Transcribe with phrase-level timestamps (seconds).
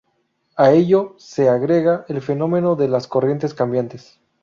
[0.55, 4.19] A ello se agrega el fenómeno de las corrientes cambiantes.